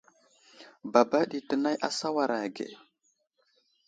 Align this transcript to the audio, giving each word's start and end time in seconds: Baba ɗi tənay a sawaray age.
Baba 0.91 1.19
ɗi 1.29 1.39
tənay 1.47 1.77
a 1.87 1.89
sawaray 1.97 2.43
age. 2.47 2.65